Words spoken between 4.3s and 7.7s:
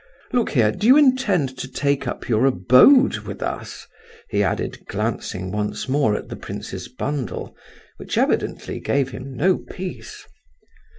added, glancing once more at the prince's bundle,